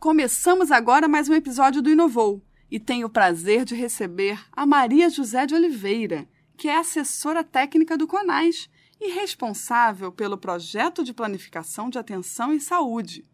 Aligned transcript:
Começamos 0.00 0.70
agora 0.70 1.06
mais 1.06 1.28
um 1.28 1.34
episódio 1.34 1.82
do 1.82 1.90
Inovou 1.90 2.42
e 2.70 2.80
tenho 2.80 3.06
o 3.06 3.10
prazer 3.10 3.66
de 3.66 3.74
receber 3.74 4.42
a 4.50 4.64
Maria 4.64 5.10
José 5.10 5.44
de 5.44 5.54
Oliveira, 5.54 6.26
que 6.56 6.68
é 6.68 6.78
assessora 6.78 7.44
técnica 7.44 7.98
do 7.98 8.06
CONAS 8.06 8.70
e 8.98 9.10
responsável 9.10 10.10
pelo 10.10 10.38
projeto 10.38 11.04
de 11.04 11.12
planificação 11.12 11.90
de 11.90 11.98
atenção 11.98 12.50
e 12.50 12.58
saúde. 12.58 13.28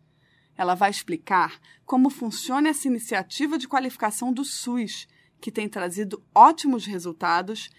Ela 0.56 0.74
vai 0.74 0.90
explicar 0.90 1.60
como 1.84 2.10
funciona 2.10 2.70
essa 2.70 2.88
iniciativa 2.88 3.56
de 3.56 3.68
qualificação 3.68 4.32
do 4.32 4.44
SUS, 4.44 5.06
que 5.40 5.52
tem 5.52 5.68
trazido 5.68 6.20
ótimos 6.34 6.84
resultados, 6.84 7.70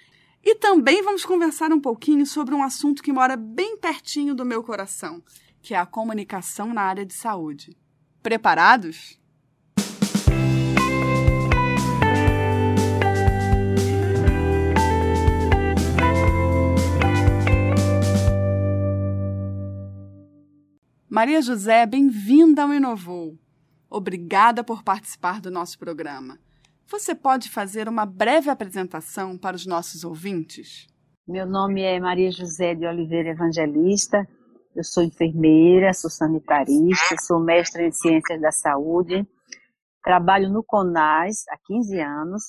e 0.42 0.56
também 0.56 1.04
vamos 1.04 1.26
conversar 1.26 1.74
um 1.74 1.82
pouquinho 1.82 2.26
sobre 2.26 2.56
um 2.56 2.64
assunto 2.64 3.04
que 3.04 3.12
mora 3.12 3.36
bem 3.36 3.76
pertinho 3.76 4.34
do 4.34 4.46
meu 4.46 4.64
coração, 4.64 5.22
que 5.62 5.74
é 5.74 5.78
a 5.78 5.86
comunicação 5.86 6.74
na 6.74 6.84
área 6.84 7.06
de 7.06 7.14
saúde. 7.14 7.76
Preparados? 8.28 9.18
Maria 21.10 21.42
José, 21.42 21.86
bem-vinda 21.86 22.64
ao 22.64 22.74
Inovou. 22.74 23.40
Obrigada 23.90 24.62
por 24.62 24.84
participar 24.84 25.40
do 25.40 25.50
nosso 25.50 25.80
programa. 25.80 26.38
Você 26.86 27.16
pode 27.16 27.50
fazer 27.50 27.88
uma 27.88 28.06
breve 28.06 28.50
apresentação 28.50 29.38
para 29.38 29.56
os 29.56 29.66
nossos 29.66 30.04
ouvintes? 30.04 30.86
Meu 31.26 31.46
nome 31.46 31.82
é 31.82 31.98
Maria 31.98 32.30
José 32.30 32.76
de 32.76 32.86
Oliveira 32.86 33.30
Evangelista, 33.30 34.28
eu 34.78 34.84
sou 34.84 35.02
enfermeira, 35.02 35.92
sou 35.92 36.10
sanitarista, 36.10 37.16
sou 37.20 37.40
mestra 37.40 37.82
em 37.82 37.92
ciências 37.92 38.40
da 38.40 38.52
saúde, 38.52 39.28
trabalho 40.04 40.50
no 40.52 40.64
CONAS 40.64 41.46
há 41.50 41.58
15 41.66 42.00
anos, 42.00 42.44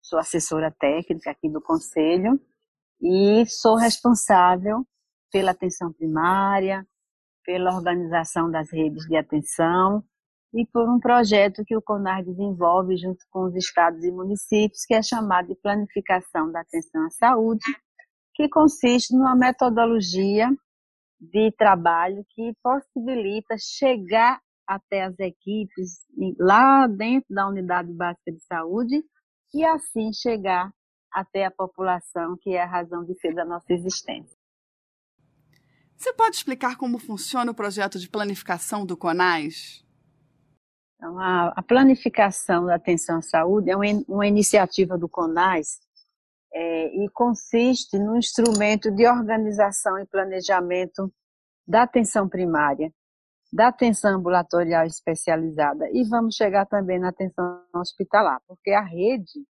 sou 0.00 0.20
assessora 0.20 0.70
técnica 0.70 1.32
aqui 1.32 1.48
do 1.48 1.60
Conselho. 1.60 2.40
E 3.04 3.44
sou 3.46 3.74
responsável 3.74 4.86
pela 5.32 5.50
atenção 5.50 5.92
primária, 5.92 6.86
pela 7.44 7.74
organização 7.74 8.48
das 8.48 8.70
redes 8.70 9.04
de 9.06 9.16
atenção 9.16 10.04
e 10.54 10.64
por 10.64 10.88
um 10.88 11.00
projeto 11.00 11.64
que 11.64 11.76
o 11.76 11.82
CONAS 11.82 12.24
desenvolve 12.24 12.96
junto 12.96 13.24
com 13.28 13.46
os 13.46 13.56
estados 13.56 14.04
e 14.04 14.12
municípios, 14.12 14.84
que 14.86 14.94
é 14.94 15.02
chamado 15.02 15.48
de 15.48 15.56
Planificação 15.56 16.52
da 16.52 16.60
Atenção 16.60 17.04
à 17.04 17.10
Saúde, 17.10 17.64
que 18.34 18.48
consiste 18.48 19.12
numa 19.16 19.34
metodologia 19.34 20.48
de 21.22 21.52
trabalho 21.52 22.26
que 22.30 22.52
possibilita 22.60 23.56
chegar 23.58 24.40
até 24.66 25.04
as 25.04 25.18
equipes 25.20 26.00
lá 26.38 26.86
dentro 26.88 27.32
da 27.32 27.48
unidade 27.48 27.92
básica 27.92 28.32
de 28.32 28.40
saúde 28.40 29.04
e 29.54 29.64
assim 29.64 30.12
chegar 30.12 30.72
até 31.12 31.44
a 31.44 31.50
população, 31.50 32.36
que 32.40 32.50
é 32.50 32.62
a 32.62 32.66
razão 32.66 33.04
de 33.04 33.14
ser 33.20 33.34
da 33.34 33.44
nossa 33.44 33.72
existência. 33.72 34.36
Você 35.96 36.12
pode 36.14 36.36
explicar 36.36 36.76
como 36.76 36.98
funciona 36.98 37.52
o 37.52 37.54
projeto 37.54 37.98
de 37.98 38.08
planificação 38.08 38.84
do 38.84 38.96
CONAS? 38.96 39.84
Então, 40.96 41.18
a, 41.18 41.48
a 41.54 41.62
planificação 41.62 42.66
da 42.66 42.74
atenção 42.74 43.18
à 43.18 43.22
saúde 43.22 43.70
é 43.70 43.76
uma, 43.76 43.84
uma 44.08 44.26
iniciativa 44.26 44.98
do 44.98 45.08
CONAS 45.08 45.78
é, 46.54 47.04
e 47.04 47.08
consiste 47.10 47.98
no 47.98 48.16
instrumento 48.16 48.90
de 48.90 49.06
organização 49.06 49.98
e 49.98 50.06
planejamento 50.06 51.12
da 51.66 51.82
atenção 51.82 52.28
primária, 52.28 52.92
da 53.52 53.68
atenção 53.68 54.18
ambulatorial 54.18 54.84
especializada 54.86 55.88
e 55.92 56.04
vamos 56.08 56.34
chegar 56.34 56.66
também 56.66 56.98
na 56.98 57.08
atenção 57.08 57.62
hospitalar, 57.74 58.40
porque 58.46 58.70
a 58.70 58.82
rede 58.82 59.44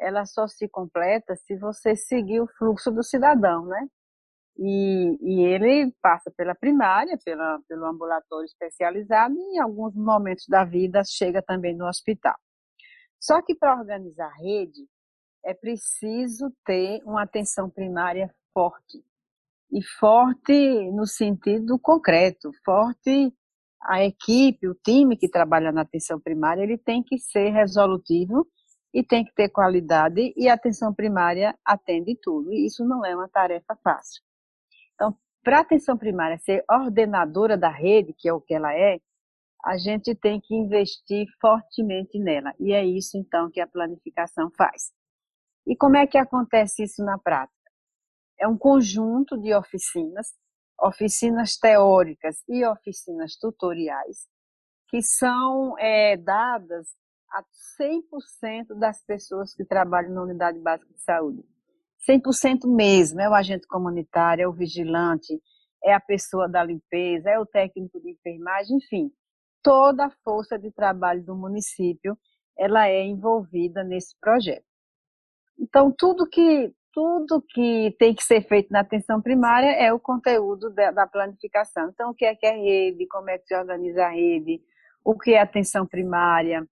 ela 0.00 0.24
só 0.24 0.46
se 0.46 0.68
completa 0.68 1.34
se 1.36 1.56
você 1.56 1.96
seguir 1.96 2.40
o 2.40 2.48
fluxo 2.56 2.90
do 2.90 3.02
cidadão, 3.02 3.66
né? 3.66 3.88
E, 4.56 5.18
e 5.20 5.44
ele 5.44 5.92
passa 6.02 6.32
pela 6.36 6.54
primária, 6.54 7.16
pela, 7.24 7.60
pelo 7.68 7.86
ambulatório 7.86 8.44
especializado 8.44 9.34
e 9.36 9.56
em 9.56 9.60
alguns 9.60 9.94
momentos 9.94 10.46
da 10.48 10.64
vida 10.64 11.02
chega 11.04 11.40
também 11.40 11.76
no 11.76 11.86
hospital. 11.86 12.36
Só 13.20 13.40
que 13.42 13.54
para 13.54 13.76
organizar 13.76 14.26
a 14.26 14.36
rede, 14.36 14.86
é 15.44 15.54
preciso 15.54 16.52
ter 16.64 17.00
uma 17.04 17.22
atenção 17.22 17.70
primária 17.70 18.32
forte. 18.52 19.02
E 19.70 19.82
forte 19.82 20.90
no 20.92 21.06
sentido 21.06 21.78
concreto, 21.78 22.50
forte 22.64 23.32
a 23.82 24.04
equipe, 24.04 24.66
o 24.66 24.74
time 24.74 25.16
que 25.16 25.28
trabalha 25.28 25.70
na 25.70 25.82
atenção 25.82 26.20
primária, 26.20 26.62
ele 26.62 26.78
tem 26.78 27.02
que 27.02 27.18
ser 27.18 27.50
resolutivo 27.50 28.46
e 28.92 29.02
tem 29.02 29.24
que 29.24 29.32
ter 29.34 29.48
qualidade 29.50 30.32
e 30.36 30.48
a 30.48 30.54
atenção 30.54 30.92
primária 30.92 31.56
atende 31.64 32.18
tudo. 32.20 32.52
E 32.52 32.66
isso 32.66 32.84
não 32.84 33.04
é 33.04 33.14
uma 33.14 33.28
tarefa 33.28 33.76
fácil. 33.82 34.22
Então, 34.94 35.16
para 35.44 35.58
a 35.58 35.60
atenção 35.60 35.96
primária 35.96 36.38
ser 36.38 36.64
ordenadora 36.68 37.56
da 37.56 37.70
rede, 37.70 38.12
que 38.12 38.28
é 38.28 38.32
o 38.32 38.40
que 38.40 38.54
ela 38.54 38.74
é, 38.74 38.98
a 39.64 39.76
gente 39.76 40.14
tem 40.14 40.40
que 40.40 40.54
investir 40.54 41.26
fortemente 41.40 42.18
nela. 42.18 42.54
E 42.58 42.72
é 42.72 42.84
isso, 42.84 43.16
então, 43.16 43.50
que 43.50 43.60
a 43.60 43.66
planificação 43.66 44.50
faz. 44.56 44.92
E 45.68 45.76
como 45.76 45.98
é 45.98 46.06
que 46.06 46.16
acontece 46.16 46.84
isso 46.84 47.04
na 47.04 47.18
prática? 47.18 47.54
É 48.40 48.48
um 48.48 48.56
conjunto 48.56 49.36
de 49.36 49.54
oficinas, 49.54 50.28
oficinas 50.80 51.58
teóricas 51.58 52.42
e 52.48 52.64
oficinas 52.64 53.36
tutoriais, 53.36 54.26
que 54.88 55.02
são 55.02 55.78
é, 55.78 56.16
dadas 56.16 56.88
a 57.30 57.44
100% 57.78 58.78
das 58.78 59.04
pessoas 59.04 59.54
que 59.54 59.62
trabalham 59.62 60.14
na 60.14 60.22
unidade 60.22 60.58
básica 60.58 60.90
de 60.90 61.02
saúde. 61.02 61.44
100% 62.08 62.66
mesmo, 62.66 63.20
é 63.20 63.28
o 63.28 63.34
agente 63.34 63.66
comunitário, 63.66 64.44
é 64.44 64.48
o 64.48 64.52
vigilante, 64.52 65.38
é 65.84 65.92
a 65.92 66.00
pessoa 66.00 66.48
da 66.48 66.64
limpeza, 66.64 67.28
é 67.28 67.38
o 67.38 67.44
técnico 67.44 68.00
de 68.00 68.12
enfermagem, 68.12 68.78
enfim, 68.78 69.12
toda 69.62 70.06
a 70.06 70.10
força 70.24 70.58
de 70.58 70.70
trabalho 70.70 71.22
do 71.22 71.36
município, 71.36 72.16
ela 72.56 72.88
é 72.88 73.04
envolvida 73.04 73.84
nesse 73.84 74.16
projeto. 74.18 74.67
Então, 75.58 75.92
tudo 75.96 76.28
que, 76.28 76.72
tudo 76.92 77.42
que 77.42 77.94
tem 77.98 78.14
que 78.14 78.22
ser 78.22 78.46
feito 78.46 78.70
na 78.70 78.80
atenção 78.80 79.20
primária 79.20 79.70
é 79.70 79.92
o 79.92 79.98
conteúdo 79.98 80.70
da, 80.70 80.90
da 80.90 81.06
planificação. 81.06 81.90
Então, 81.90 82.10
o 82.10 82.14
que 82.14 82.24
é 82.24 82.34
que 82.34 82.46
é 82.46 82.52
rede, 82.52 83.06
como 83.08 83.30
é 83.30 83.38
que 83.38 83.46
se 83.46 83.56
organiza 83.56 84.06
a 84.06 84.10
rede, 84.10 84.60
o 85.04 85.18
que 85.18 85.32
é 85.32 85.40
atenção 85.40 85.86
primária, 85.86 86.66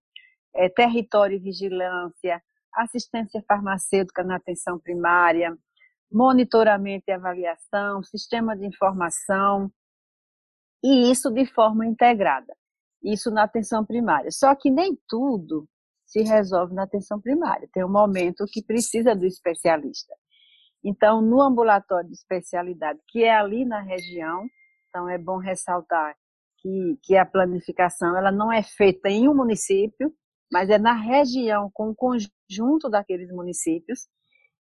é 0.55 0.69
território 0.69 1.37
e 1.37 1.41
vigilância, 1.41 2.43
assistência 2.75 3.43
farmacêutica 3.47 4.23
na 4.23 4.37
atenção 4.37 4.79
primária, 4.79 5.57
monitoramento 6.11 7.05
e 7.09 7.13
avaliação, 7.13 8.03
sistema 8.03 8.57
de 8.57 8.67
informação, 8.67 9.71
e 10.83 11.11
isso 11.11 11.31
de 11.31 11.47
forma 11.47 11.87
integrada. 11.87 12.55
Isso 13.03 13.31
na 13.31 13.45
atenção 13.45 13.85
primária. 13.85 14.31
Só 14.31 14.55
que 14.55 14.71
nem 14.71 14.97
tudo 15.09 15.69
se 16.07 16.23
resolve 16.23 16.75
na 16.75 16.85
atenção 16.85 17.21
primária. 17.21 17.69
Tem 17.73 17.85
um 17.85 17.91
momento 17.91 18.47
que 18.47 18.63
precisa 18.63 19.15
do 19.15 19.27
especialista. 19.27 20.15
Então, 20.85 21.21
no 21.21 21.43
ambulatório 21.43 22.09
de 22.09 22.15
especialidade, 22.15 23.01
que 23.09 23.25
é 23.25 23.35
ali 23.35 23.65
na 23.65 23.81
região, 23.81 24.47
então 24.89 25.09
é 25.09 25.19
bom 25.19 25.39
ressaltar 25.39 26.17
que, 26.59 26.99
que 27.03 27.17
a 27.17 27.27
planificação 27.27 28.17
ela 28.17 28.31
não 28.31 28.53
é 28.53 28.63
feita 28.63 29.09
em 29.09 29.29
um 29.29 29.35
município, 29.35 30.13
mas 30.51 30.71
é 30.71 30.79
na 30.79 30.93
região 30.93 31.71
com 31.75 31.91
o 31.91 31.95
conjunto 31.95 32.89
daqueles 32.89 33.31
municípios. 33.33 34.07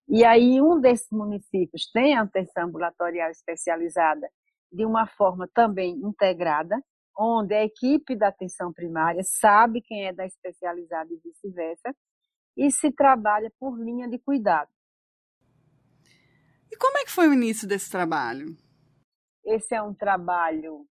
E 0.07 0.23
aí, 0.23 0.61
um 0.61 0.79
desses 0.79 1.07
municípios 1.11 1.89
tem 1.91 2.15
a 2.15 2.23
atenção 2.23 2.65
ambulatorial 2.65 3.29
especializada 3.29 4.27
de 4.71 4.85
uma 4.85 5.07
forma 5.07 5.47
também 5.53 5.95
integrada, 6.03 6.81
onde 7.17 7.53
a 7.53 7.63
equipe 7.63 8.15
da 8.15 8.27
atenção 8.27 8.73
primária 8.73 9.21
sabe 9.23 9.81
quem 9.81 10.07
é 10.07 10.13
da 10.13 10.25
especializada 10.25 11.11
e 11.13 11.19
vice-versa, 11.23 11.95
e 12.57 12.71
se 12.71 12.91
trabalha 12.91 13.51
por 13.59 13.77
linha 13.77 14.07
de 14.07 14.17
cuidado. 14.19 14.69
E 16.71 16.77
como 16.77 16.97
é 16.97 17.05
que 17.05 17.11
foi 17.11 17.27
o 17.27 17.33
início 17.33 17.67
desse 17.67 17.89
trabalho? 17.89 18.47
Esse 19.45 19.75
é 19.75 19.81
um 19.81 19.93
trabalho, 19.93 20.87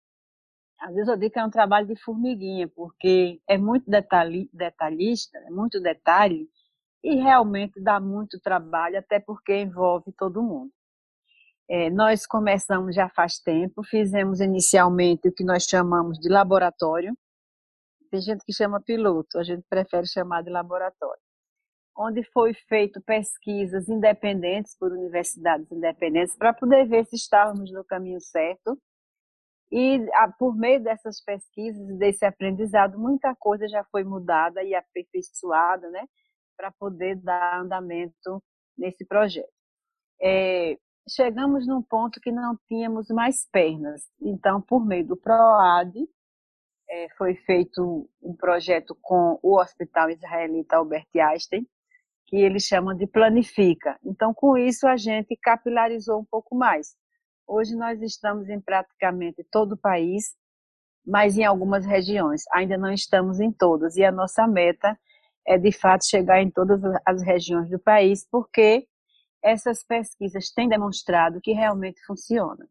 às 0.79 0.93
vezes 0.93 1.07
eu 1.07 1.17
digo 1.17 1.33
que 1.33 1.39
é 1.39 1.45
um 1.45 1.49
trabalho 1.49 1.87
de 1.87 1.95
formiguinha, 1.95 2.67
porque 2.67 3.41
é 3.47 3.57
muito 3.57 3.89
detalhi, 3.89 4.49
detalhista, 4.53 5.37
é 5.39 5.49
muito 5.49 5.81
detalhe, 5.81 6.49
e 7.03 7.15
realmente 7.15 7.81
dá 7.81 7.99
muito 7.99 8.39
trabalho, 8.39 8.97
até 8.97 9.19
porque 9.19 9.61
envolve 9.61 10.11
todo 10.17 10.43
mundo. 10.43 10.71
É, 11.69 11.89
nós 11.89 12.25
começamos 12.25 12.93
já 12.93 13.09
faz 13.09 13.39
tempo, 13.39 13.83
fizemos 13.83 14.41
inicialmente 14.41 15.29
o 15.29 15.33
que 15.33 15.43
nós 15.43 15.63
chamamos 15.63 16.19
de 16.19 16.29
laboratório. 16.29 17.17
Tem 18.11 18.21
gente 18.21 18.43
que 18.45 18.53
chama 18.53 18.81
piloto, 18.81 19.39
a 19.39 19.43
gente 19.43 19.63
prefere 19.69 20.05
chamar 20.05 20.43
de 20.43 20.49
laboratório. 20.49 21.21
Onde 21.97 22.23
foi 22.31 22.53
feito 22.53 23.01
pesquisas 23.01 23.87
independentes 23.87 24.75
por 24.77 24.91
universidades 24.91 25.71
independentes 25.71 26.35
para 26.35 26.53
poder 26.53 26.87
ver 26.87 27.05
se 27.05 27.15
estávamos 27.15 27.71
no 27.71 27.83
caminho 27.85 28.19
certo. 28.19 28.77
E 29.71 29.99
por 30.37 30.55
meio 30.55 30.83
dessas 30.83 31.19
pesquisas, 31.23 31.97
desse 31.97 32.25
aprendizado, 32.25 32.99
muita 32.99 33.35
coisa 33.35 33.67
já 33.67 33.83
foi 33.85 34.03
mudada 34.03 34.63
e 34.63 34.75
aperfeiçoada, 34.75 35.89
né, 35.89 36.05
para 36.55 36.71
poder 36.71 37.15
dar 37.15 37.61
andamento 37.61 38.43
nesse 38.77 39.03
projeto. 39.05 39.51
É, 40.21 40.77
chegamos 41.09 41.67
num 41.67 41.81
ponto 41.81 42.19
que 42.19 42.31
não 42.31 42.57
tínhamos 42.67 43.07
mais 43.09 43.47
pernas. 43.51 44.03
Então, 44.21 44.61
por 44.61 44.85
meio 44.85 45.05
do 45.07 45.17
PROAD, 45.17 46.07
é, 46.89 47.07
foi 47.17 47.35
feito 47.35 48.09
um 48.21 48.35
projeto 48.35 48.95
com 49.01 49.39
o 49.41 49.59
Hospital 49.59 50.09
Israelita 50.09 50.77
Albert 50.77 51.07
Einstein, 51.15 51.67
que 52.27 52.37
eles 52.37 52.63
chamam 52.63 52.95
de 52.95 53.07
Planifica. 53.07 53.99
Então, 54.03 54.33
com 54.33 54.57
isso, 54.57 54.87
a 54.87 54.97
gente 54.97 55.35
capilarizou 55.37 56.19
um 56.19 56.25
pouco 56.25 56.55
mais. 56.55 56.95
Hoje 57.47 57.75
nós 57.75 58.01
estamos 58.01 58.49
em 58.49 58.59
praticamente 58.59 59.43
todo 59.51 59.73
o 59.73 59.77
país, 59.77 60.35
mas 61.05 61.37
em 61.37 61.43
algumas 61.43 61.85
regiões. 61.85 62.43
Ainda 62.53 62.77
não 62.77 62.91
estamos 62.91 63.39
em 63.39 63.51
todas. 63.51 63.97
E 63.97 64.05
a 64.05 64.11
nossa 64.11 64.47
meta 64.47 64.97
é, 65.45 65.57
de 65.57 65.71
fato, 65.71 66.05
chegar 66.05 66.41
em 66.41 66.49
todas 66.49 66.81
as 67.05 67.21
regiões 67.21 67.69
do 67.69 67.79
país, 67.79 68.25
porque 68.29 68.87
essas 69.43 69.83
pesquisas 69.83 70.51
têm 70.51 70.69
demonstrado 70.69 71.41
que 71.41 71.51
realmente 71.51 72.01
funciona. 72.05 72.67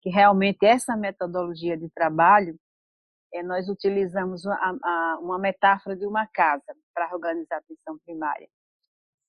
Que 0.00 0.10
realmente 0.10 0.64
essa 0.64 0.96
metodologia 0.96 1.76
de 1.76 1.90
trabalho, 1.90 2.56
é, 3.34 3.42
nós 3.42 3.68
utilizamos 3.68 4.44
uma, 4.44 5.18
uma 5.20 5.38
metáfora 5.38 5.96
de 5.96 6.06
uma 6.06 6.26
casa 6.26 6.74
para 6.94 7.12
organizar 7.12 7.56
a 7.56 7.58
atenção 7.58 7.98
primária. 8.04 8.48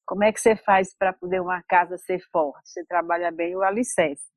Como 0.05 0.23
é 0.23 0.31
que 0.31 0.39
você 0.39 0.55
faz 0.55 0.95
para 0.95 1.13
poder 1.13 1.41
uma 1.41 1.63
casa 1.63 1.97
ser 1.97 2.19
forte? 2.31 2.69
Você 2.69 2.85
trabalha 2.85 3.31
bem 3.31 3.55
o 3.55 3.61
alicerce. 3.61 4.33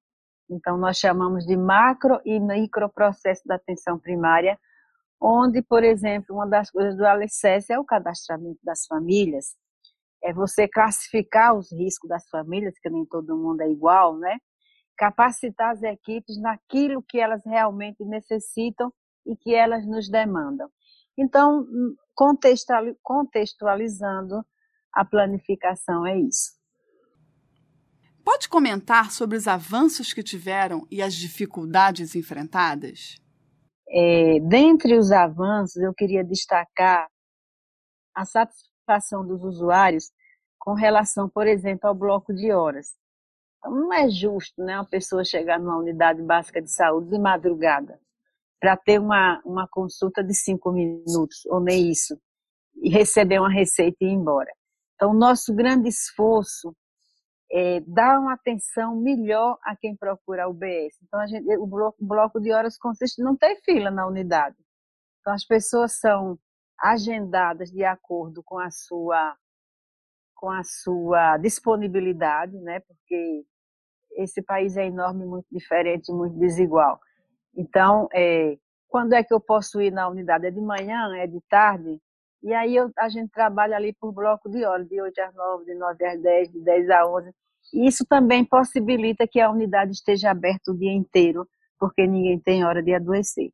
Então, 0.48 0.78
nós 0.78 0.96
chamamos 0.96 1.44
de 1.44 1.56
macro 1.56 2.20
e 2.24 2.38
micro 2.38 2.88
processo 2.88 3.42
da 3.46 3.56
atenção 3.56 3.98
primária, 3.98 4.58
onde, 5.20 5.60
por 5.60 5.82
exemplo, 5.82 6.36
uma 6.36 6.46
das 6.46 6.70
coisas 6.70 6.96
do 6.96 7.04
alicerce 7.04 7.72
é 7.72 7.78
o 7.78 7.84
cadastramento 7.84 8.60
das 8.62 8.86
famílias, 8.86 9.56
é 10.22 10.32
você 10.32 10.66
classificar 10.68 11.54
os 11.56 11.70
riscos 11.72 12.08
das 12.08 12.28
famílias, 12.28 12.78
que 12.78 12.90
nem 12.90 13.04
todo 13.06 13.36
mundo 13.36 13.60
é 13.60 13.70
igual, 13.70 14.16
né? 14.18 14.38
Capacitar 14.96 15.72
as 15.72 15.82
equipes 15.82 16.40
naquilo 16.40 17.02
que 17.02 17.18
elas 17.18 17.44
realmente 17.44 18.04
necessitam 18.04 18.92
e 19.26 19.36
que 19.36 19.54
elas 19.54 19.86
nos 19.86 20.08
demandam. 20.10 20.68
Então, 21.18 21.66
contextualizando, 23.02 24.44
a 24.92 25.04
planificação 25.04 26.06
é 26.06 26.18
isso. 26.18 26.56
Pode 28.24 28.48
comentar 28.48 29.12
sobre 29.12 29.36
os 29.36 29.46
avanços 29.46 30.12
que 30.12 30.22
tiveram 30.22 30.86
e 30.90 31.00
as 31.00 31.14
dificuldades 31.14 32.16
enfrentadas? 32.16 33.16
É, 33.88 34.40
dentre 34.40 34.98
os 34.98 35.12
avanços, 35.12 35.76
eu 35.76 35.94
queria 35.94 36.24
destacar 36.24 37.06
a 38.14 38.24
satisfação 38.24 38.75
dos 39.24 39.42
usuários 39.44 40.10
com 40.58 40.74
relação, 40.74 41.28
por 41.28 41.46
exemplo, 41.46 41.88
ao 41.88 41.94
bloco 41.94 42.34
de 42.34 42.52
horas. 42.52 42.88
Então, 43.58 43.72
não 43.72 43.92
é 43.92 44.08
justo 44.08 44.62
né, 44.62 44.76
uma 44.76 44.88
pessoa 44.88 45.24
chegar 45.24 45.58
numa 45.58 45.78
unidade 45.78 46.22
básica 46.22 46.60
de 46.60 46.70
saúde 46.70 47.10
de 47.10 47.18
madrugada 47.18 48.00
para 48.60 48.76
ter 48.76 48.98
uma, 48.98 49.40
uma 49.44 49.68
consulta 49.68 50.24
de 50.24 50.34
cinco 50.34 50.72
minutos, 50.72 51.44
ou 51.46 51.60
nem 51.60 51.90
isso, 51.90 52.18
e 52.76 52.90
receber 52.90 53.38
uma 53.38 53.52
receita 53.52 53.96
e 54.00 54.06
ir 54.06 54.12
embora. 54.12 54.50
Então, 54.94 55.12
nosso 55.12 55.54
grande 55.54 55.88
esforço 55.88 56.74
é 57.50 57.80
dar 57.80 58.18
uma 58.18 58.32
atenção 58.32 58.96
melhor 58.96 59.58
a 59.62 59.76
quem 59.76 59.96
procura 59.96 60.48
o 60.48 60.54
BS. 60.54 60.96
Então, 61.02 61.20
a 61.20 61.26
gente, 61.26 61.46
o 61.58 61.66
bloco, 61.66 61.96
bloco 62.00 62.40
de 62.40 62.52
horas 62.52 62.76
consiste 62.76 63.20
em 63.20 63.24
não 63.24 63.36
ter 63.36 63.56
fila 63.64 63.90
na 63.90 64.06
unidade. 64.06 64.56
Então, 65.20 65.32
as 65.32 65.44
pessoas 65.44 65.98
são 65.98 66.38
agendadas 66.80 67.70
de 67.70 67.84
acordo 67.84 68.42
com 68.42 68.58
a 68.58 68.70
sua 68.70 69.36
com 70.34 70.50
a 70.50 70.62
sua 70.62 71.38
disponibilidade, 71.38 72.56
né? 72.58 72.80
Porque 72.80 73.44
esse 74.16 74.42
país 74.42 74.76
é 74.76 74.86
enorme, 74.86 75.24
muito 75.24 75.46
diferente, 75.50 76.12
muito 76.12 76.38
desigual. 76.38 77.00
Então, 77.56 78.06
é, 78.12 78.58
quando 78.88 79.14
é 79.14 79.24
que 79.24 79.32
eu 79.32 79.40
posso 79.40 79.80
ir 79.80 79.90
na 79.90 80.08
unidade? 80.08 80.46
É 80.46 80.50
de 80.50 80.60
manhã? 80.60 81.16
É 81.16 81.26
de 81.26 81.40
tarde? 81.48 81.98
E 82.42 82.52
aí 82.52 82.76
eu, 82.76 82.90
a 82.98 83.08
gente 83.08 83.30
trabalha 83.30 83.76
ali 83.76 83.94
por 83.94 84.12
bloco 84.12 84.48
de 84.48 84.64
horas, 84.64 84.86
de 84.88 85.00
8 85.00 85.18
às 85.20 85.34
9, 85.34 85.64
de 85.64 85.74
9 85.74 86.06
às 86.06 86.22
10, 86.22 86.52
de 86.52 86.60
10 86.60 86.90
às 86.90 87.06
11. 87.06 87.30
E 87.74 87.88
isso 87.88 88.06
também 88.06 88.44
possibilita 88.44 89.26
que 89.26 89.40
a 89.40 89.50
unidade 89.50 89.92
esteja 89.92 90.30
aberta 90.30 90.70
o 90.70 90.78
dia 90.78 90.92
inteiro, 90.92 91.48
porque 91.78 92.06
ninguém 92.06 92.38
tem 92.38 92.64
hora 92.64 92.82
de 92.82 92.94
adoecer. 92.94 93.50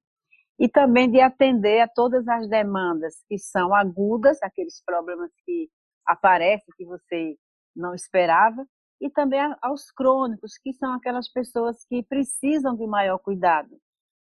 E 0.63 0.69
também 0.69 1.11
de 1.11 1.21
atender 1.21 1.81
a 1.81 1.89
todas 1.89 2.29
as 2.29 2.49
demandas 2.49 3.25
que 3.29 3.37
são 3.37 3.75
agudas, 3.75 4.41
aqueles 4.41 4.81
problemas 4.87 5.29
que 5.45 5.69
aparecem 6.07 6.73
que 6.77 6.85
você 6.85 7.37
não 7.75 7.93
esperava, 7.93 8.65
e 9.01 9.11
também 9.11 9.41
aos 9.61 9.91
crônicos, 9.91 10.57
que 10.63 10.73
são 10.75 10.93
aquelas 10.93 11.29
pessoas 11.29 11.85
que 11.87 12.05
precisam 12.05 12.77
de 12.77 12.87
maior 12.87 13.19
cuidado, 13.19 13.77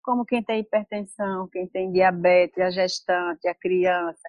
como 0.01 0.25
quem 0.25 0.43
tem 0.43 0.61
hipertensão, 0.61 1.47
quem 1.49 1.67
tem 1.67 1.91
diabetes, 1.91 2.57
a 2.57 2.71
gestante, 2.71 3.47
a 3.47 3.53
criança, 3.53 4.27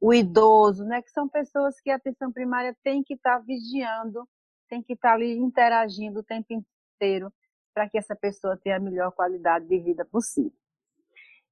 o 0.00 0.14
idoso, 0.14 0.86
né, 0.86 1.02
que 1.02 1.10
são 1.10 1.28
pessoas 1.28 1.78
que 1.82 1.90
a 1.90 1.96
atenção 1.96 2.32
primária 2.32 2.74
tem 2.82 3.02
que 3.02 3.12
estar 3.12 3.40
tá 3.40 3.44
vigiando, 3.46 4.26
tem 4.70 4.82
que 4.82 4.94
estar 4.94 5.10
tá 5.10 5.14
ali 5.16 5.36
interagindo 5.36 6.20
o 6.20 6.24
tempo 6.24 6.46
inteiro 6.50 7.30
para 7.74 7.86
que 7.90 7.98
essa 7.98 8.16
pessoa 8.16 8.56
tenha 8.56 8.76
a 8.78 8.80
melhor 8.80 9.12
qualidade 9.12 9.68
de 9.68 9.78
vida 9.78 10.02
possível. 10.06 10.65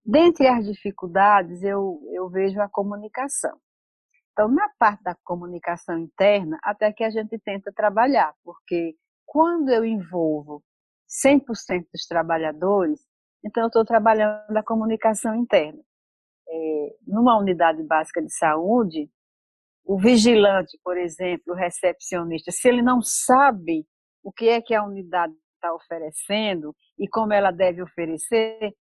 Dentre 0.04 0.46
as 0.46 0.66
dificuldades, 0.66 1.62
eu, 1.62 2.00
eu 2.12 2.28
vejo 2.28 2.60
a 2.60 2.68
comunicação. 2.68 3.58
Então, 4.32 4.48
na 4.48 4.68
parte 4.78 5.02
da 5.02 5.16
comunicação 5.24 5.98
interna, 5.98 6.58
até 6.62 6.92
que 6.92 7.04
a 7.04 7.10
gente 7.10 7.38
tenta 7.38 7.72
trabalhar, 7.72 8.34
porque 8.42 8.94
quando 9.24 9.70
eu 9.70 9.84
envolvo 9.84 10.62
100% 11.24 11.86
dos 11.92 12.06
trabalhadores, 12.06 13.00
então 13.44 13.62
eu 13.62 13.68
estou 13.68 13.84
trabalhando 13.84 14.56
a 14.56 14.62
comunicação 14.62 15.34
interna 15.34 15.80
é, 16.48 16.96
numa 17.06 17.38
unidade 17.38 17.82
básica 17.82 18.22
de 18.22 18.32
saúde, 18.32 19.10
o 19.84 19.98
vigilante, 19.98 20.78
por 20.82 20.96
exemplo, 20.96 21.52
o 21.52 21.56
recepcionista, 21.56 22.50
se 22.50 22.68
ele 22.68 22.82
não 22.82 23.02
sabe 23.02 23.86
o 24.22 24.32
que 24.32 24.48
é 24.48 24.60
que 24.60 24.74
a 24.74 24.84
unidade 24.84 25.34
está 25.54 25.74
oferecendo 25.74 26.74
e 26.98 27.06
como 27.08 27.32
ela 27.32 27.50
deve 27.50 27.82
oferecer, 27.82 28.74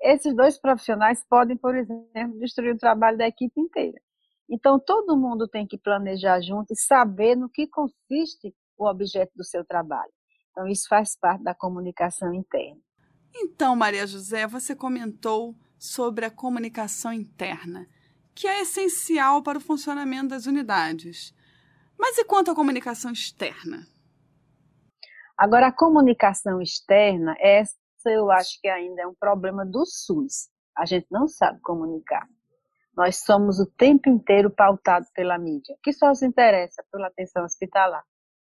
esses 0.00 0.34
dois 0.34 0.58
profissionais 0.58 1.24
podem, 1.28 1.56
por 1.56 1.74
exemplo, 1.74 2.38
destruir 2.38 2.74
o 2.74 2.78
trabalho 2.78 3.18
da 3.18 3.26
equipe 3.26 3.60
inteira. 3.60 4.00
Então, 4.48 4.78
todo 4.78 5.16
mundo 5.16 5.48
tem 5.48 5.66
que 5.66 5.76
planejar 5.76 6.40
junto 6.40 6.72
e 6.72 6.76
saber 6.76 7.36
no 7.36 7.48
que 7.48 7.66
consiste 7.66 8.54
o 8.78 8.88
objeto 8.88 9.32
do 9.34 9.44
seu 9.44 9.64
trabalho. 9.64 10.12
Então, 10.50 10.66
isso 10.68 10.86
faz 10.88 11.16
parte 11.18 11.42
da 11.42 11.54
comunicação 11.54 12.32
interna. 12.32 12.80
Então, 13.34 13.74
Maria 13.74 14.06
José, 14.06 14.46
você 14.46 14.74
comentou 14.74 15.54
sobre 15.78 16.24
a 16.24 16.30
comunicação 16.30 17.12
interna, 17.12 17.86
que 18.34 18.46
é 18.46 18.62
essencial 18.62 19.42
para 19.42 19.58
o 19.58 19.60
funcionamento 19.60 20.28
das 20.28 20.46
unidades. 20.46 21.34
Mas 21.98 22.16
e 22.18 22.24
quanto 22.24 22.50
à 22.50 22.54
comunicação 22.54 23.10
externa? 23.10 23.86
Agora, 25.36 25.66
a 25.66 25.72
comunicação 25.72 26.62
externa, 26.62 27.36
essa 27.38 27.74
eu 28.08 28.30
acho 28.30 28.60
que 28.60 28.68
ainda 28.68 29.02
é 29.02 29.06
um 29.06 29.14
problema 29.14 29.64
do 29.64 29.84
SUS. 29.84 30.48
A 30.76 30.84
gente 30.84 31.06
não 31.10 31.26
sabe 31.26 31.60
comunicar. 31.60 32.26
Nós 32.96 33.24
somos 33.24 33.60
o 33.60 33.66
tempo 33.66 34.08
inteiro 34.08 34.50
pautados 34.50 35.10
pela 35.10 35.38
mídia, 35.38 35.76
que 35.82 35.92
só 35.92 36.14
se 36.14 36.26
interessa 36.26 36.82
pela 36.90 37.08
atenção 37.08 37.44
hospitalar, 37.44 38.02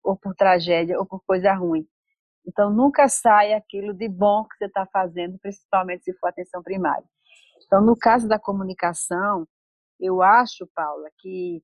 ou 0.04 0.18
por 0.18 0.34
tragédia, 0.34 0.98
ou 0.98 1.06
por 1.06 1.22
coisa 1.26 1.54
ruim. 1.54 1.86
Então, 2.48 2.72
nunca 2.72 3.08
sai 3.10 3.54
aquilo 3.54 3.94
de 3.94 4.08
bom 4.08 4.46
que 4.46 4.56
você 4.58 4.66
está 4.66 4.86
fazendo, 4.86 5.38
principalmente 5.40 6.06
se 6.06 6.14
for 6.18 6.30
atenção 6.30 6.64
primária. 6.64 7.06
Então, 7.66 7.82
no 7.82 7.98
caso 7.98 8.28
da 8.28 8.40
comunicação, 8.40 9.46
eu 10.00 10.22
acho, 10.22 10.66
Paula, 10.74 11.10
que 11.20 11.62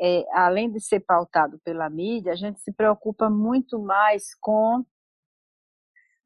é, 0.00 0.24
além 0.32 0.70
de 0.72 0.80
ser 0.80 1.00
pautado 1.00 1.60
pela 1.62 1.90
mídia, 1.90 2.32
a 2.32 2.36
gente 2.36 2.60
se 2.60 2.72
preocupa 2.72 3.28
muito 3.28 3.78
mais 3.78 4.34
com 4.40 4.82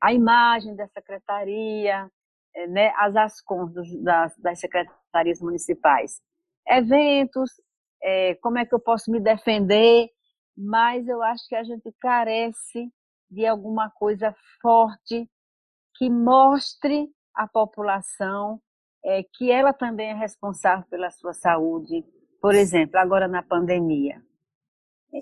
a 0.04 0.12
imagem 0.12 0.76
da 0.76 0.86
secretaria, 0.88 2.10
é, 2.54 2.66
né, 2.66 2.92
as 2.98 3.16
ASCONs 3.16 3.72
das, 4.02 4.36
das 4.36 4.60
secretarias 4.60 5.40
municipais. 5.40 6.20
Eventos, 6.68 7.50
é, 8.02 8.34
como 8.34 8.58
é 8.58 8.66
que 8.66 8.74
eu 8.74 8.80
posso 8.80 9.10
me 9.10 9.18
defender, 9.18 10.10
mas 10.54 11.08
eu 11.08 11.22
acho 11.22 11.48
que 11.48 11.56
a 11.56 11.64
gente 11.64 11.90
carece 11.98 12.92
de 13.30 13.46
alguma 13.46 13.90
coisa 13.92 14.34
forte 14.60 15.26
que 15.96 16.10
mostre 16.10 17.08
à 17.34 17.48
população 17.48 18.60
é, 19.02 19.22
que 19.22 19.50
ela 19.50 19.72
também 19.72 20.10
é 20.10 20.14
responsável 20.14 20.84
pela 20.90 21.10
sua 21.10 21.32
saúde. 21.32 22.04
Por 22.42 22.54
exemplo, 22.54 22.98
agora 22.98 23.26
na 23.26 23.42
pandemia. 23.42 24.22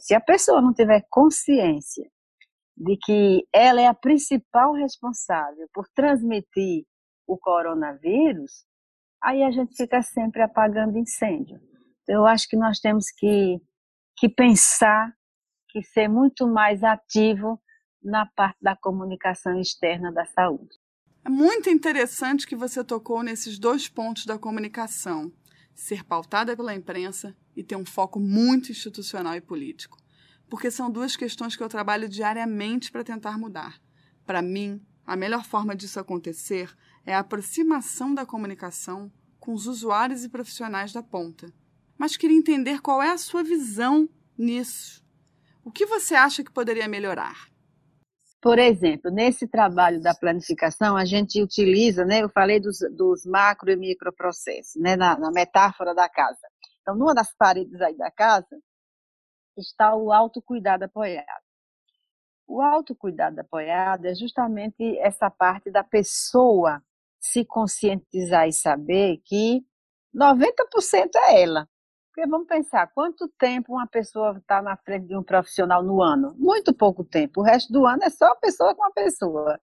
Se 0.01 0.13
a 0.13 0.21
pessoa 0.21 0.61
não 0.61 0.75
tiver 0.75 1.07
consciência 1.09 2.11
de 2.83 2.97
que 2.97 3.47
ela 3.53 3.81
é 3.81 3.87
a 3.87 3.95
principal 3.95 4.75
responsável 4.75 5.69
por 5.73 5.87
transmitir 5.95 6.85
o 7.27 7.39
coronavírus, 7.39 8.65
aí 9.23 9.45
a 9.45 9.53
gente 9.53 9.77
fica 9.77 10.03
sempre 10.03 10.43
apagando 10.43 10.99
incêndio. 10.99 11.61
Então, 12.03 12.17
eu 12.17 12.27
acho 12.27 12.49
que 12.49 12.57
nós 12.57 12.81
temos 12.81 13.07
que, 13.17 13.61
que 14.17 14.29
pensar, 14.29 15.15
que 15.69 15.81
ser 15.83 16.09
muito 16.09 16.47
mais 16.49 16.83
ativo 16.83 17.63
na 18.03 18.27
parte 18.27 18.59
da 18.61 18.75
comunicação 18.75 19.61
externa 19.61 20.11
da 20.11 20.25
saúde. 20.27 20.77
É 21.25 21.29
muito 21.29 21.71
interessante 21.71 22.49
que 22.49 22.57
você 22.57 22.83
tocou 22.83 23.23
nesses 23.23 23.61
dois 23.61 23.89
pontos 23.89 24.27
da 24.27 24.37
comunicação: 24.37 25.33
ser 25.73 26.05
pautada 26.05 26.57
pela 26.57 26.75
imprensa 26.75 27.37
e 27.55 27.63
ter 27.63 27.77
um 27.77 27.87
foco 27.87 28.19
muito 28.19 28.73
institucional 28.73 29.37
e 29.37 29.41
político. 29.41 30.02
Porque 30.53 30.71
são 30.71 30.91
duas 30.91 31.17
questões 31.17 31.57
que 31.57 31.63
eu 31.63 31.69
trabalho 31.69 32.07
diariamente 32.07 32.93
para 32.93 33.03
tentar 33.03 33.39
mudar. 33.39 33.81
Para 34.27 34.43
mim, 34.43 34.85
a 35.07 35.17
melhor 35.17 35.47
forma 35.47 35.75
disso 35.75 35.99
acontecer 35.99 36.71
é 37.07 37.15
a 37.15 37.21
aproximação 37.21 38.15
da 38.15 38.27
comunicação 38.27 39.11
com 39.41 39.55
os 39.55 39.67
usuários 39.67 40.25
e 40.25 40.29
profissionais 40.29 40.93
da 40.93 41.03
ponta. 41.03 41.51
Mas 41.97 42.19
queria 42.19 42.37
entender 42.37 42.83
qual 42.83 43.03
é 43.03 43.13
a 43.13 43.17
sua 43.17 43.43
visão 43.43 44.07
nisso. 44.37 45.03
O 45.65 45.71
que 45.71 45.87
você 45.87 46.15
acha 46.15 46.45
que 46.45 46.53
poderia 46.53 46.87
melhorar? 46.87 47.49
Por 48.39 48.59
exemplo, 48.59 49.11
nesse 49.11 49.49
trabalho 49.49 50.03
da 50.03 50.15
planificação, 50.15 50.99
a 50.99 51.07
gente 51.07 51.43
utiliza, 51.43 52.05
né, 52.05 52.23
eu 52.23 52.29
falei 52.29 52.61
dos, 52.61 52.77
dos 52.95 53.25
macro 53.25 53.71
e 53.71 53.77
microprocessos, 53.77 54.79
né, 54.83 54.97
na, 54.97 55.19
na 55.19 55.31
metáfora 55.31 55.95
da 55.95 56.11
casa. 56.11 56.47
Então, 56.83 56.95
numa 56.95 57.15
das 57.15 57.33
paredes 57.35 57.81
aí 57.81 57.97
da 57.97 58.11
casa, 58.11 58.55
está 59.61 59.95
o 59.95 60.13
autocuidado 60.13 60.85
apoiado. 60.85 61.43
O 62.47 62.61
autocuidado 62.61 63.41
apoiado 63.41 64.07
é 64.07 64.15
justamente 64.15 64.99
essa 64.99 65.31
parte 65.31 65.71
da 65.71 65.83
pessoa 65.83 66.83
se 67.19 67.45
conscientizar 67.45 68.49
e 68.49 68.53
saber 68.53 69.19
que 69.25 69.65
90% 70.15 71.11
é 71.17 71.43
ela. 71.43 71.69
Porque 72.09 72.29
vamos 72.29 72.47
pensar, 72.47 72.89
quanto 72.89 73.27
tempo 73.39 73.73
uma 73.73 73.87
pessoa 73.87 74.37
está 74.37 74.61
na 74.61 74.77
frente 74.77 75.07
de 75.07 75.17
um 75.17 75.23
profissional 75.23 75.83
no 75.83 76.03
ano? 76.03 76.35
Muito 76.37 76.75
pouco 76.75 77.03
tempo. 77.03 77.41
O 77.41 77.45
resto 77.45 77.73
do 77.73 77.87
ano 77.87 78.05
é 78.05 78.11
só 78.11 78.35
pessoa 78.35 78.75
com 78.75 78.85
a 78.85 78.91
pessoa. 78.91 79.59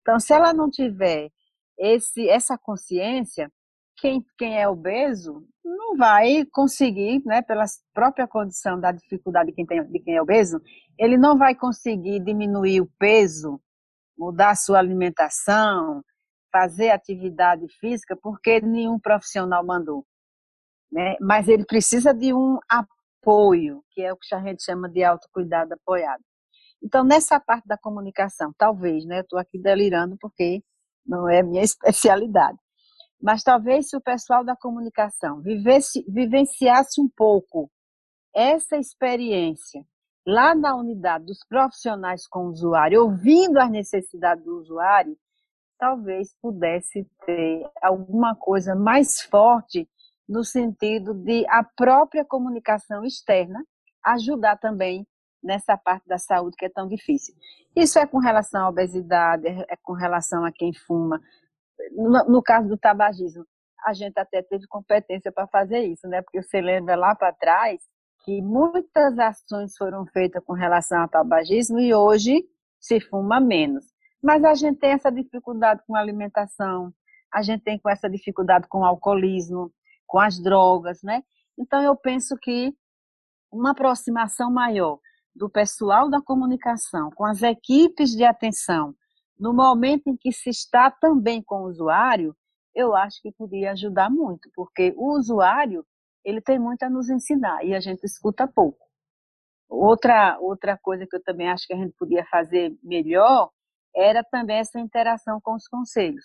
Então, 0.00 0.18
se 0.18 0.32
ela 0.32 0.52
não 0.52 0.68
tiver 0.68 1.30
esse, 1.78 2.28
essa 2.28 2.58
consciência, 2.58 3.52
quem, 4.00 4.24
quem 4.38 4.60
é 4.60 4.68
obeso 4.68 5.46
não 5.64 5.96
vai 5.96 6.44
conseguir, 6.46 7.22
né, 7.24 7.42
pela 7.42 7.64
própria 7.92 8.26
condição 8.26 8.80
da 8.80 8.92
dificuldade 8.92 9.50
de 9.50 9.54
quem, 9.54 9.66
tem, 9.66 9.84
de 9.84 10.00
quem 10.00 10.16
é 10.16 10.22
obeso, 10.22 10.60
ele 10.98 11.16
não 11.16 11.36
vai 11.36 11.54
conseguir 11.54 12.20
diminuir 12.20 12.80
o 12.80 12.90
peso, 12.98 13.60
mudar 14.18 14.50
a 14.50 14.56
sua 14.56 14.78
alimentação, 14.78 16.02
fazer 16.52 16.90
atividade 16.90 17.66
física, 17.78 18.16
porque 18.20 18.60
nenhum 18.60 18.98
profissional 18.98 19.64
mandou 19.64 20.04
né? 20.90 21.16
Mas 21.20 21.48
ele 21.48 21.64
precisa 21.64 22.12
de 22.12 22.34
um 22.34 22.58
apoio, 22.68 23.84
que 23.92 24.02
é 24.02 24.12
o 24.12 24.16
que 24.16 24.34
a 24.34 24.40
gente 24.40 24.62
chama 24.62 24.88
de 24.88 25.04
autocuidado 25.04 25.74
apoiado. 25.74 26.22
Então, 26.82 27.04
nessa 27.04 27.38
parte 27.38 27.66
da 27.66 27.78
comunicação, 27.78 28.52
talvez, 28.56 29.04
né? 29.04 29.20
Estou 29.20 29.38
aqui 29.38 29.58
delirando 29.58 30.16
porque 30.18 30.62
não 31.06 31.28
é 31.28 31.42
minha 31.42 31.62
especialidade. 31.64 32.58
Mas 33.22 33.42
talvez 33.42 33.88
se 33.88 33.96
o 33.96 34.00
pessoal 34.00 34.44
da 34.44 34.56
comunicação 34.56 35.40
vivesse, 35.40 36.04
vivenciasse 36.08 37.00
um 37.00 37.08
pouco 37.08 37.70
essa 38.34 38.76
experiência 38.76 39.84
lá 40.26 40.54
na 40.54 40.74
unidade 40.74 41.26
dos 41.26 41.44
profissionais 41.44 42.26
com 42.26 42.46
o 42.46 42.50
usuário, 42.50 43.02
ouvindo 43.02 43.58
as 43.58 43.70
necessidades 43.70 44.44
do 44.44 44.58
usuário, 44.58 45.16
talvez 45.78 46.34
pudesse 46.40 47.06
ter 47.24 47.68
alguma 47.82 48.36
coisa 48.36 48.74
mais 48.74 49.22
forte 49.22 49.88
no 50.28 50.44
sentido 50.44 51.14
de 51.14 51.44
a 51.48 51.64
própria 51.64 52.24
comunicação 52.24 53.04
externa 53.04 53.64
ajudar 54.04 54.56
também 54.58 55.06
nessa 55.42 55.76
parte 55.76 56.06
da 56.06 56.18
saúde 56.18 56.56
que 56.56 56.66
é 56.66 56.68
tão 56.68 56.86
difícil. 56.86 57.34
Isso 57.74 57.98
é 57.98 58.06
com 58.06 58.18
relação 58.18 58.66
à 58.66 58.68
obesidade, 58.68 59.46
é 59.46 59.76
com 59.82 59.94
relação 59.94 60.44
a 60.44 60.52
quem 60.52 60.72
fuma. 60.72 61.20
No, 61.92 62.24
no 62.24 62.42
caso 62.42 62.68
do 62.68 62.78
tabagismo, 62.78 63.44
a 63.84 63.92
gente 63.92 64.18
até 64.18 64.42
teve 64.42 64.66
competência 64.66 65.32
para 65.32 65.46
fazer 65.46 65.80
isso, 65.80 66.06
né? 66.08 66.22
Porque 66.22 66.42
você 66.42 66.60
lembra 66.60 66.96
lá 66.96 67.14
para 67.14 67.32
trás 67.32 67.80
que 68.24 68.42
muitas 68.42 69.18
ações 69.18 69.76
foram 69.76 70.06
feitas 70.06 70.42
com 70.44 70.52
relação 70.52 71.00
ao 71.00 71.08
tabagismo 71.08 71.78
e 71.78 71.94
hoje 71.94 72.44
se 72.78 73.00
fuma 73.00 73.40
menos. 73.40 73.84
Mas 74.22 74.44
a 74.44 74.54
gente 74.54 74.78
tem 74.78 74.90
essa 74.90 75.10
dificuldade 75.10 75.82
com 75.86 75.96
a 75.96 76.00
alimentação, 76.00 76.92
a 77.32 77.42
gente 77.42 77.62
tem 77.62 77.78
com 77.78 77.88
essa 77.88 78.08
dificuldade 78.08 78.66
com 78.68 78.80
o 78.80 78.84
alcoolismo, 78.84 79.72
com 80.06 80.18
as 80.18 80.38
drogas, 80.38 81.02
né? 81.02 81.22
Então 81.58 81.82
eu 81.82 81.96
penso 81.96 82.36
que 82.36 82.74
uma 83.50 83.70
aproximação 83.70 84.50
maior 84.50 84.98
do 85.34 85.48
pessoal 85.48 86.10
da 86.10 86.20
comunicação 86.20 87.10
com 87.14 87.24
as 87.24 87.42
equipes 87.42 88.10
de 88.10 88.24
atenção 88.24 88.94
no 89.40 89.54
momento 89.54 90.08
em 90.08 90.16
que 90.16 90.30
se 90.30 90.50
está 90.50 90.90
também 90.90 91.42
com 91.42 91.62
o 91.62 91.68
usuário, 91.68 92.36
eu 92.74 92.94
acho 92.94 93.20
que 93.22 93.32
poderia 93.32 93.72
ajudar 93.72 94.10
muito, 94.10 94.50
porque 94.54 94.92
o 94.96 95.16
usuário 95.16 95.84
ele 96.24 96.40
tem 96.42 96.58
muito 96.58 96.82
a 96.82 96.90
nos 96.90 97.08
ensinar 97.08 97.64
e 97.64 97.74
a 97.74 97.80
gente 97.80 98.04
escuta 98.04 98.46
pouco. 98.46 98.86
Outra 99.68 100.38
outra 100.40 100.76
coisa 100.76 101.06
que 101.08 101.16
eu 101.16 101.22
também 101.22 101.48
acho 101.48 101.66
que 101.66 101.72
a 101.72 101.76
gente 101.76 101.94
podia 101.98 102.24
fazer 102.26 102.76
melhor 102.82 103.50
era 103.96 104.22
também 104.22 104.58
essa 104.58 104.78
interação 104.78 105.40
com 105.40 105.54
os 105.54 105.66
conselhos, 105.66 106.24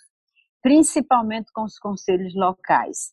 principalmente 0.62 1.50
com 1.52 1.64
os 1.64 1.78
conselhos 1.78 2.34
locais 2.34 3.12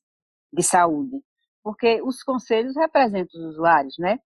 de 0.52 0.62
saúde, 0.62 1.18
porque 1.64 2.02
os 2.04 2.22
conselhos 2.24 2.76
representam 2.76 3.40
os 3.40 3.56
usuários, 3.56 3.96
né? 3.98 4.20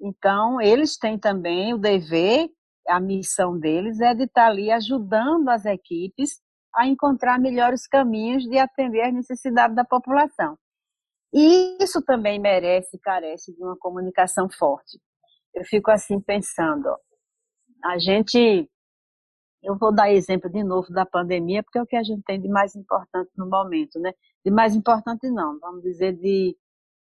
Então, 0.00 0.60
eles 0.60 0.98
têm 0.98 1.18
também 1.18 1.72
o 1.72 1.78
dever, 1.78 2.50
a 2.88 3.00
missão 3.00 3.58
deles 3.58 4.00
é 4.00 4.14
de 4.14 4.24
estar 4.24 4.46
ali 4.46 4.70
ajudando 4.70 5.48
as 5.48 5.64
equipes 5.64 6.40
a 6.74 6.86
encontrar 6.86 7.38
melhores 7.38 7.86
caminhos 7.86 8.44
de 8.44 8.58
atender 8.58 9.02
às 9.02 9.14
necessidades 9.14 9.76
da 9.76 9.84
população. 9.84 10.56
E 11.32 11.82
isso 11.82 12.02
também 12.02 12.38
merece, 12.38 12.98
carece 12.98 13.54
de 13.54 13.62
uma 13.62 13.76
comunicação 13.76 14.48
forte. 14.50 14.98
Eu 15.54 15.64
fico 15.64 15.90
assim 15.90 16.20
pensando, 16.20 16.86
ó, 16.86 16.96
a 17.84 17.98
gente, 17.98 18.68
eu 19.62 19.76
vou 19.76 19.94
dar 19.94 20.10
exemplo 20.10 20.50
de 20.50 20.62
novo 20.62 20.90
da 20.92 21.04
pandemia, 21.04 21.62
porque 21.62 21.78
é 21.78 21.82
o 21.82 21.86
que 21.86 21.96
a 21.96 22.02
gente 22.02 22.22
tem 22.22 22.40
de 22.40 22.48
mais 22.48 22.74
importante 22.74 23.30
no 23.36 23.48
momento, 23.48 23.98
né? 23.98 24.12
de 24.44 24.50
mais 24.50 24.74
importante 24.74 25.30
não, 25.30 25.58
vamos 25.58 25.82
dizer 25.82 26.12
de, 26.16 26.56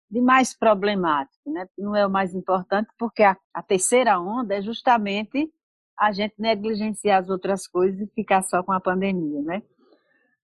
de 0.10 0.22
mais 0.22 0.56
problemático, 0.56 1.52
né? 1.52 1.68
Não 1.78 1.96
é 1.96 2.06
o 2.06 2.10
mais 2.10 2.34
importante 2.34 2.90
porque 2.98 3.24
a, 3.24 3.36
a 3.54 3.64
terceira 3.64 4.20
onda 4.20 4.56
é 4.56 4.62
justamente 4.62 5.52
a 6.08 6.12
gente 6.12 6.36
negligenciar 6.38 7.22
as 7.22 7.30
outras 7.30 7.68
coisas 7.68 8.00
e 8.02 8.14
ficar 8.14 8.44
só 8.44 8.64
com 8.64 8.72
a 8.72 8.80
pandemia, 8.80 9.42
né? 9.42 9.64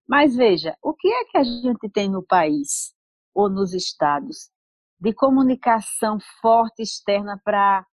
Mas 0.08 0.36
veja, 0.36 0.76
o 0.82 0.94
que 0.94 1.08
é 1.08 1.26
que 1.26 1.38
a 1.38 1.44
gente 1.44 1.90
tem 1.90 2.10
no 2.10 2.24
país 2.24 2.94
ou 3.34 3.50
nos 3.50 3.74
estados 3.74 4.50
de 5.00 5.14
comunicação 5.14 6.18
forte 6.42 6.82
externa 6.82 7.40
para 7.44 7.86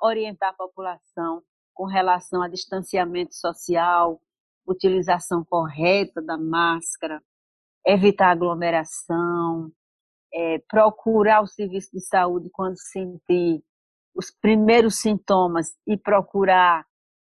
orientar 0.00 0.50
a 0.50 0.54
população 0.54 1.42
com 1.74 1.86
relação 1.86 2.42
a 2.42 2.48
distanciamento 2.48 3.34
social, 3.34 4.20
utilização 4.66 5.44
correta 5.44 6.20
da 6.20 6.36
máscara, 6.36 7.22
evitar 7.86 8.30
aglomeração, 8.30 9.72
é, 10.32 10.58
procurar 10.68 11.42
o 11.42 11.46
serviço 11.46 11.90
de 11.92 12.00
saúde 12.00 12.48
quando 12.52 12.76
sentir 12.78 13.62
os 14.14 14.30
primeiros 14.30 15.00
sintomas 15.00 15.74
e 15.86 15.96
procurar 15.96 16.86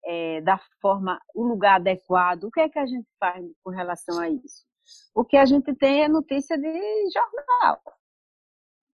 é, 0.04 0.40
da 0.40 0.58
forma, 0.80 1.20
o 1.34 1.44
lugar 1.44 1.76
adequado. 1.76 2.44
O 2.44 2.50
que 2.50 2.60
é 2.60 2.68
que 2.68 2.78
a 2.78 2.86
gente 2.86 3.08
faz 3.18 3.44
com 3.62 3.70
relação 3.70 4.20
a 4.20 4.28
isso? 4.28 4.64
O 5.14 5.24
que 5.24 5.36
a 5.36 5.44
gente 5.44 5.74
tem 5.74 6.02
é 6.02 6.08
notícia 6.08 6.58
de 6.58 7.10
jornal. 7.12 7.80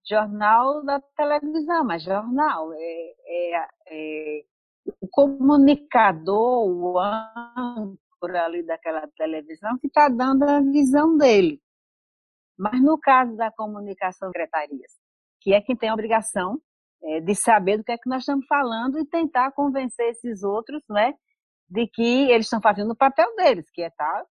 Jornal 0.08 0.84
da 0.84 1.00
televisão, 1.16 1.84
mas 1.84 2.02
jornal. 2.02 2.72
É, 2.72 3.14
é, 3.26 3.68
é 3.88 4.44
o 5.00 5.08
comunicador, 5.08 6.68
o 6.68 7.96
por 8.20 8.34
ali 8.34 8.62
daquela 8.62 9.06
televisão 9.18 9.78
que 9.78 9.86
está 9.86 10.08
dando 10.08 10.44
a 10.44 10.60
visão 10.60 11.16
dele. 11.16 11.60
Mas 12.58 12.80
no 12.82 12.98
caso 12.98 13.36
da 13.36 13.50
comunicação 13.50 14.28
secretarias, 14.28 14.92
que 15.40 15.52
é 15.52 15.60
quem 15.60 15.76
tem 15.76 15.90
a 15.90 15.94
obrigação 15.94 16.58
é, 17.04 17.20
de 17.20 17.34
saber 17.34 17.78
do 17.78 17.84
que 17.84 17.92
é 17.92 17.98
que 17.98 18.08
nós 18.08 18.20
estamos 18.20 18.46
falando 18.46 18.98
e 18.98 19.06
tentar 19.06 19.52
convencer 19.52 20.10
esses 20.10 20.42
outros, 20.42 20.82
né, 20.88 21.14
de 21.68 21.86
que 21.86 22.30
eles 22.30 22.46
estão 22.46 22.60
fazendo 22.60 22.92
o 22.92 22.96
papel 22.96 23.34
deles, 23.36 23.70
que 23.70 23.82
é 23.82 23.88
estar 23.88 24.24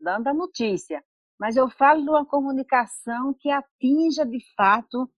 dando 0.00 0.28
a 0.28 0.34
notícia. 0.34 1.02
Mas 1.38 1.56
eu 1.56 1.70
falo 1.70 2.02
de 2.02 2.10
uma 2.10 2.26
comunicação 2.26 3.34
que 3.38 3.50
atinja 3.50 4.24
de 4.24 4.40
fato 4.56 5.08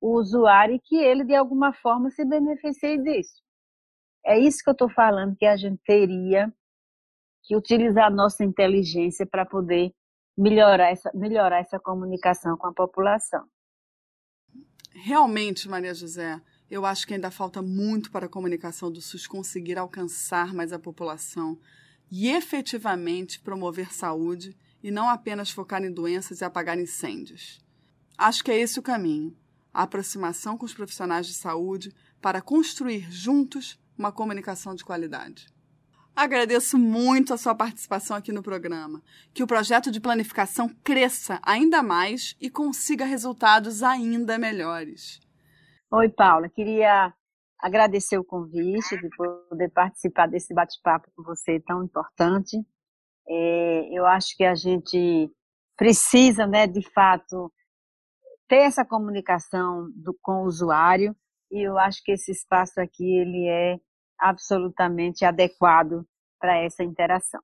o 0.00 0.18
usuário 0.18 0.74
e 0.74 0.80
que 0.80 0.96
ele 0.96 1.24
de 1.24 1.34
alguma 1.34 1.72
forma 1.72 2.10
se 2.10 2.24
beneficie 2.24 2.98
disso. 3.02 3.42
É 4.24 4.38
isso 4.38 4.62
que 4.62 4.70
eu 4.70 4.72
estou 4.72 4.90
falando, 4.90 5.36
que 5.36 5.46
a 5.46 5.56
gente 5.56 5.80
teria 5.84 6.52
que 7.42 7.56
utilizar 7.56 8.06
a 8.06 8.10
nossa 8.10 8.44
inteligência 8.44 9.26
para 9.26 9.46
poder 9.46 9.92
melhorar 10.36 10.90
essa, 10.90 11.10
melhorar 11.14 11.58
essa 11.58 11.78
comunicação 11.78 12.56
com 12.56 12.66
a 12.66 12.74
população. 12.74 13.46
Realmente, 14.92 15.68
Maria 15.68 15.94
José, 15.94 16.40
eu 16.70 16.84
acho 16.84 17.06
que 17.06 17.14
ainda 17.14 17.30
falta 17.30 17.62
muito 17.62 18.10
para 18.10 18.26
a 18.26 18.28
comunicação 18.28 18.90
do 18.90 19.00
SUS 19.00 19.26
conseguir 19.26 19.78
alcançar 19.78 20.52
mais 20.52 20.72
a 20.72 20.78
população 20.78 21.58
e 22.10 22.28
efetivamente 22.28 23.40
promover 23.40 23.92
saúde 23.92 24.56
e 24.82 24.90
não 24.90 25.08
apenas 25.08 25.50
focar 25.50 25.82
em 25.84 25.92
doenças 25.92 26.40
e 26.40 26.44
apagar 26.44 26.78
incêndios. 26.78 27.60
Acho 28.16 28.42
que 28.44 28.50
é 28.50 28.58
esse 28.58 28.78
o 28.78 28.82
caminho: 28.82 29.36
a 29.72 29.82
aproximação 29.82 30.58
com 30.58 30.66
os 30.66 30.74
profissionais 30.74 31.26
de 31.26 31.34
saúde 31.34 31.94
para 32.20 32.40
construir 32.40 33.10
juntos 33.10 33.78
uma 33.96 34.12
comunicação 34.12 34.74
de 34.74 34.84
qualidade. 34.84 35.46
Agradeço 36.20 36.76
muito 36.76 37.32
a 37.32 37.38
sua 37.38 37.54
participação 37.54 38.14
aqui 38.14 38.30
no 38.30 38.42
programa. 38.42 39.02
Que 39.32 39.42
o 39.42 39.46
projeto 39.46 39.90
de 39.90 39.98
planificação 39.98 40.68
cresça 40.84 41.40
ainda 41.42 41.82
mais 41.82 42.36
e 42.38 42.50
consiga 42.50 43.06
resultados 43.06 43.82
ainda 43.82 44.36
melhores. 44.36 45.18
Oi, 45.90 46.10
Paula. 46.10 46.50
Queria 46.50 47.10
agradecer 47.58 48.18
o 48.18 48.24
convite 48.24 49.00
de 49.00 49.08
poder 49.16 49.70
participar 49.70 50.26
desse 50.26 50.52
bate-papo 50.52 51.10
com 51.16 51.22
você 51.22 51.58
tão 51.60 51.82
importante. 51.82 52.54
É, 53.26 53.88
eu 53.90 54.04
acho 54.04 54.36
que 54.36 54.44
a 54.44 54.54
gente 54.54 55.32
precisa, 55.74 56.46
né, 56.46 56.66
de 56.66 56.82
fato, 56.92 57.50
ter 58.46 58.66
essa 58.66 58.84
comunicação 58.84 59.90
do, 59.96 60.14
com 60.20 60.42
o 60.42 60.44
usuário 60.44 61.16
e 61.50 61.66
eu 61.66 61.78
acho 61.78 62.04
que 62.04 62.12
esse 62.12 62.30
espaço 62.30 62.78
aqui 62.78 63.10
ele 63.10 63.48
é 63.48 63.78
absolutamente 64.18 65.24
adequado 65.24 66.06
para 66.40 66.56
essa 66.56 66.82
interação. 66.82 67.40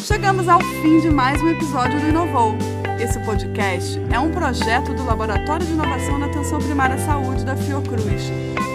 Chegamos 0.00 0.48
ao 0.48 0.60
fim 0.60 1.00
de 1.00 1.10
mais 1.10 1.40
um 1.42 1.48
episódio 1.48 2.00
do 2.00 2.08
Inovou. 2.08 2.54
Esse 3.00 3.22
podcast 3.24 3.98
é 4.12 4.18
um 4.18 4.32
projeto 4.32 4.94
do 4.94 5.04
Laboratório 5.04 5.66
de 5.66 5.72
Inovação 5.72 6.18
na 6.18 6.26
Atenção 6.26 6.58
Primária 6.58 6.96
à 6.96 6.98
Saúde 6.98 7.44
da 7.44 7.56
Fiocruz. 7.56 8.30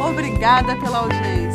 Obrigada 0.08 0.76
pela 0.80 1.00
audiência. 1.00 1.49